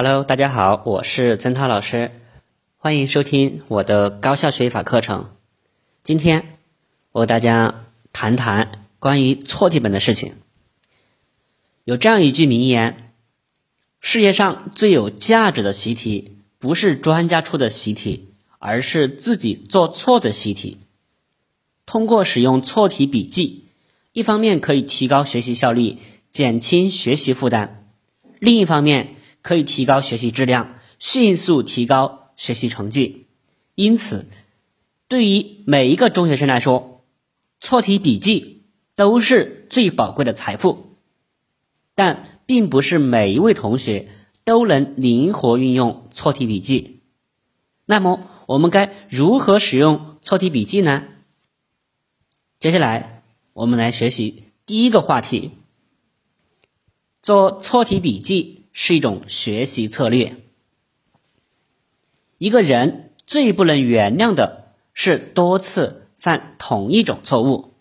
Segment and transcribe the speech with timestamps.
[0.00, 2.12] Hello，大家好，我是曾涛老师，
[2.76, 5.30] 欢迎收听我的高效学习法课程。
[6.04, 6.56] 今天
[7.10, 10.34] 我和大家谈谈关于错题本的事情。
[11.82, 13.12] 有这样一句名言：
[13.98, 18.28] 世界上最有价值的习题，不是专家出的习题，
[18.60, 20.78] 而是自己做错的习题。
[21.86, 23.64] 通过使用错题笔记，
[24.12, 25.96] 一方面可以提高学习效率，
[26.30, 27.70] 减轻学习负担；
[28.38, 29.16] 另一方面，
[29.48, 33.28] 可以提高学习质量，迅速提高学习成绩。
[33.74, 34.26] 因此，
[35.08, 37.02] 对于每一个中学生来说，
[37.58, 40.98] 错题笔记都是最宝贵的财富。
[41.94, 44.10] 但并不是每一位同学
[44.44, 47.00] 都能灵活运用错题笔记。
[47.86, 51.04] 那么，我们该如何使用错题笔记呢？
[52.60, 53.22] 接下来，
[53.54, 55.52] 我们来学习第一个话题：
[57.22, 58.57] 做错题笔记。
[58.80, 60.36] 是一种学习策略。
[62.38, 67.74] 一个人最不能原谅的是多次犯同一种错误。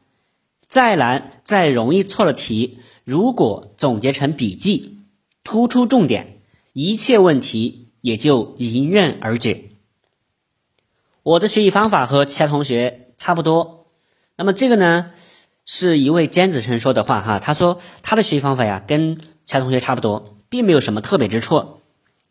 [0.66, 4.98] 再难再容易错的题，如果总结成笔记，
[5.44, 6.40] 突出重点，
[6.74, 9.66] 一切问题也就迎刃而解。
[11.22, 13.86] 我的学习方法和其他同学差不多。
[14.36, 15.12] 那么这个呢，
[15.64, 17.38] 是一位尖子生说的话哈。
[17.38, 20.37] 他说他的学习方法呀，跟其他同学差不多。
[20.50, 21.82] 并没有什么特别之处，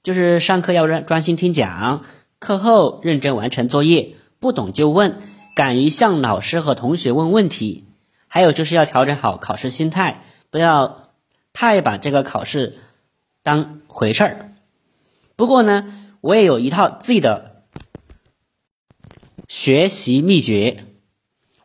[0.03, 2.05] 就是上课要专专心听讲，
[2.39, 5.19] 课后认真完成作业，不懂就问，
[5.55, 7.85] 敢于向老师和同学问问题，
[8.29, 11.11] 还有就是要调整好考试心态，不要
[11.53, 12.79] 太把这个考试
[13.43, 14.53] 当回事儿。
[15.35, 15.87] 不过呢，
[16.21, 17.65] 我也有一套自己的
[19.49, 20.85] 学习秘诀，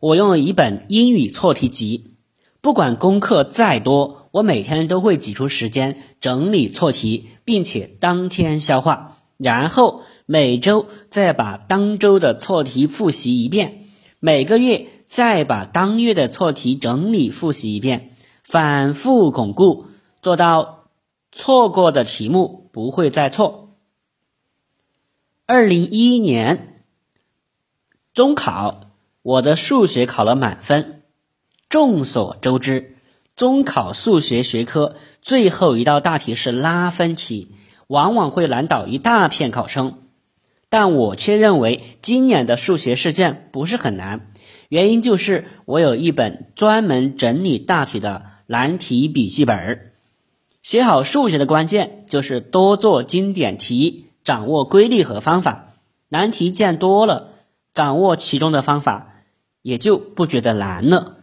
[0.00, 2.16] 我用了一本英语错题集，
[2.60, 4.21] 不管功课再多。
[4.32, 13.84] 我每天都会挤出时间整理错题，并且当天消化，然后每周再把当周的错题复习一遍，
[14.18, 18.10] 每个月再把当月的错题整理复习一遍，
[18.42, 19.84] 反复巩固，
[20.22, 20.88] 做到
[21.30, 23.76] 错过的题目不会再错。
[25.44, 26.84] 二零一一年
[28.14, 31.02] 中考，我的数学考了满分。
[31.68, 32.91] 众所周知。
[33.34, 37.54] 中考数学学科最后一道大题是拉分题，
[37.86, 39.98] 往往会难倒一大片考生。
[40.68, 44.32] 但我却认为今年的数学试卷不是很难，
[44.68, 49.92] 原因就是我有一本专门整理大题的难题笔记本。
[50.60, 55.74] 写好数学的关键就是多做经典题，掌握规律和方法。
[56.08, 57.32] 难题见多了，
[57.74, 59.14] 掌握其中的方法，
[59.62, 61.21] 也就不觉得难了。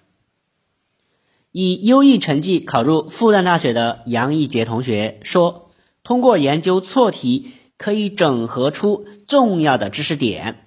[1.51, 5.71] 以优异成绩考入复旦大学的杨一杰同学说
[6.03, 10.63] ：“通过研究错题，可以整合出重要的知识点，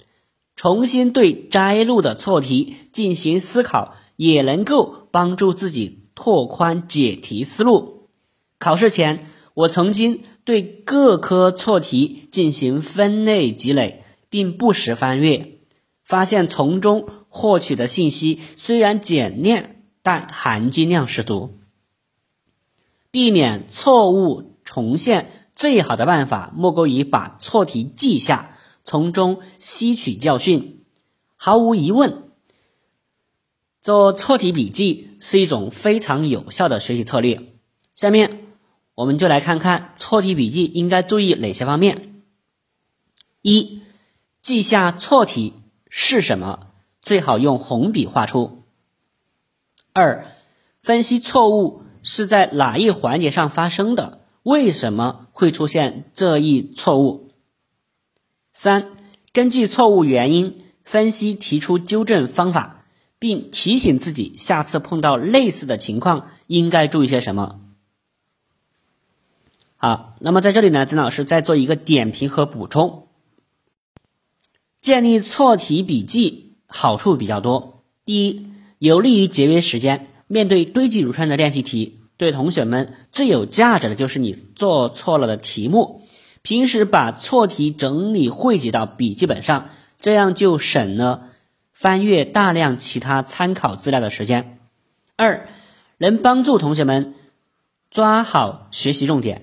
[0.57, 8.09] 重新对摘录的错题进行思考，也能够帮助自己拓宽解题思路。
[8.59, 15.59] 考试前，我曾经对各科错题进行分类积累，并不时翻阅，
[16.05, 21.59] 发现从中获取的信息虽然简练。”但含金量十足。
[23.11, 30.85] 避免错误重现，最好的办法莫过于把错题记下，从中吸取教训。
[31.37, 32.31] 毫无疑问，
[33.81, 37.53] 做错题笔记是一种非常有效的学习策略。
[37.95, 38.47] 下面
[38.95, 42.23] 我们就来看看错题笔记应该注意哪些方面。
[43.43, 43.83] 一、
[44.41, 45.53] 记下错题
[45.91, 46.69] 是什么，
[47.01, 48.62] 最好用红笔画出。
[49.93, 50.27] 二、
[50.81, 54.21] 分析错误是在哪一环节上发生的？
[54.43, 57.31] 为什么会出现这一错误？
[58.53, 58.93] 三、
[59.33, 62.85] 根据错误原因分析，提出纠正方法，
[63.19, 67.61] 并提醒自己下次碰到类似的情况应该注意些什么。
[69.77, 73.09] 好，那么在这里呢，曾老师再做一个点评和补充。
[74.81, 78.52] 建立错题笔记好处比较多，第一。
[78.83, 80.09] 有利于节约时间。
[80.27, 86.03] 面对堆积如山的练习题，对同学们最有价值的就是你做错了的题目。
[86.43, 89.69] 平时把错题整理汇集到笔记本上，
[90.01, 91.29] 这样就省了
[91.73, 94.59] 翻阅大量其他参考资料的时间。
[95.15, 95.49] 二，
[95.99, 97.15] 能帮助同学们
[97.89, 99.43] 抓好学习重点。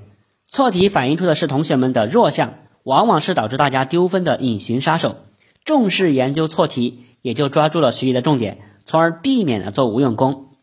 [0.50, 5.15] 错题反映出的是同学们的弱项，往往是导致大家丢分的隐形杀手。
[5.63, 8.57] 重视研究错题，也就抓住了学习的重点。
[8.89, 10.56] 从而避免了做无用功。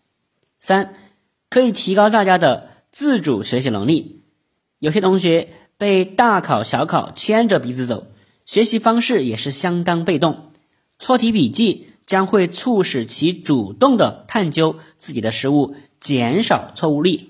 [0.58, 0.94] 三，
[1.48, 4.24] 可以提高大家的自主学习能力。
[4.80, 8.08] 有些同学被大考小考牵着鼻子走，
[8.44, 10.50] 学习方式也是相当被动。
[10.98, 17.28] 错题笔记将会促使其主动的探究自己的失误，减少错误率。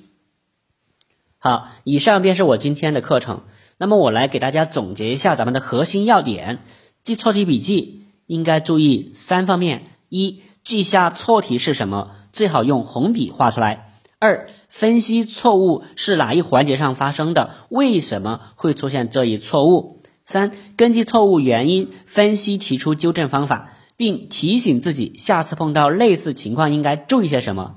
[1.37, 3.43] 好，以上便是我今天的课程。
[3.77, 6.61] 那么我来给大家总结一下咱们的核心要点：
[7.03, 13.85] 记错题笔记应该注意三方面：一、记下错题是什么，最好用红笔画出来；
[14.19, 27.77] 二、分析错误是哪一环节上发生的，为什么会出现这一错误；三、根据错误原因分析提出纠正方法，并提醒自己下次碰到类似情况应该注意些什么。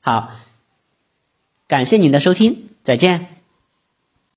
[0.00, 0.30] 好，
[1.66, 3.31] 感谢您的收听，再见。